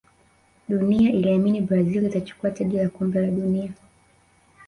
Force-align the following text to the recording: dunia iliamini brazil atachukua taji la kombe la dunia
dunia 0.69 1.11
iliamini 1.11 1.61
brazil 1.61 2.05
atachukua 2.05 2.51
taji 2.51 2.77
la 2.77 2.89
kombe 2.89 3.19
la 3.21 3.27
dunia 3.27 3.71